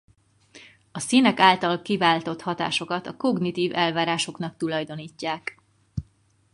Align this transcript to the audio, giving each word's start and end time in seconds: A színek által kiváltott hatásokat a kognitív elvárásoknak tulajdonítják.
A 0.91 0.99
színek 0.99 1.39
által 1.39 1.81
kiváltott 1.81 2.41
hatásokat 2.41 3.07
a 3.07 3.17
kognitív 3.17 3.75
elvárásoknak 3.75 4.57
tulajdonítják. 4.57 5.59